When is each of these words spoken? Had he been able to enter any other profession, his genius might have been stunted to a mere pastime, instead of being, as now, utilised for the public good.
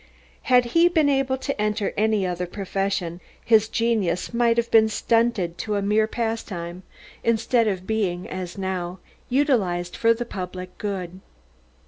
Had 0.49 0.65
he 0.73 0.87
been 0.89 1.09
able 1.09 1.37
to 1.37 1.61
enter 1.61 1.93
any 1.95 2.25
other 2.25 2.47
profession, 2.47 3.21
his 3.45 3.69
genius 3.69 4.33
might 4.33 4.57
have 4.57 4.71
been 4.71 4.89
stunted 4.89 5.59
to 5.59 5.75
a 5.75 5.83
mere 5.83 6.07
pastime, 6.07 6.81
instead 7.23 7.67
of 7.67 7.85
being, 7.85 8.27
as 8.27 8.57
now, 8.57 8.97
utilised 9.29 9.95
for 9.95 10.11
the 10.15 10.25
public 10.25 10.75
good. 10.79 11.19